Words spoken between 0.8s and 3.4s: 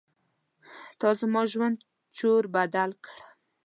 تا زما ژوند چور بدل کړ.